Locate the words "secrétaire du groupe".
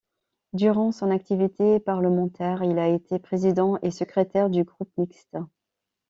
3.91-4.89